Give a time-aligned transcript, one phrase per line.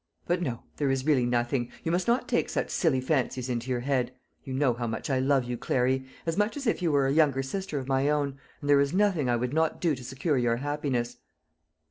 [0.25, 3.81] But no; there is really nothing; you must not take such silly fancies into your
[3.81, 4.11] head.
[4.43, 7.13] You know how much I love you, Clary as much as if you were a
[7.13, 10.39] younger sister of my own; and there is nothing I would not do to secure
[10.39, 11.17] your happiness."